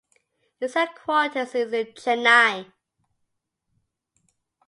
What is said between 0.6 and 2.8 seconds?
headquarters is in Chennai.